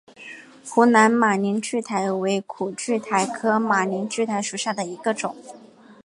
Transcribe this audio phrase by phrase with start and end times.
[0.67, 5.35] 湖南马铃苣苔为苦苣苔科马铃苣苔属下的一个种。